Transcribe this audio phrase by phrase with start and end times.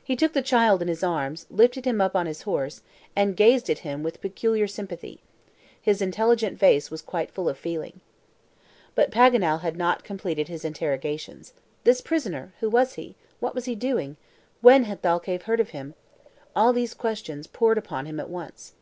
[0.00, 2.82] He took the child in his arms, lifted him up on his horse,
[3.16, 5.18] and gazed at him with peculiar sympathy.
[5.82, 7.98] His intelligent face was full of quiet feeling.
[8.94, 11.52] But Paganel had not completed his interrogations.
[11.82, 13.16] "This prisoner, who was he?
[13.40, 14.16] What was he doing?
[14.60, 15.94] When had Thalcave heard of him?"
[16.54, 18.74] All these questions poured upon him at once.